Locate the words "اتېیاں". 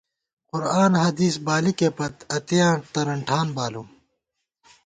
2.35-2.73